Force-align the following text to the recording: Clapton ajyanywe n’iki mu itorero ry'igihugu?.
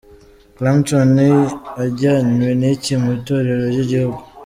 Clapton 0.55 1.13
ajyanywe 1.83 2.49
n’iki 2.59 2.93
mu 3.01 3.09
itorero 3.17 3.63
ry'igihugu?. 3.71 4.19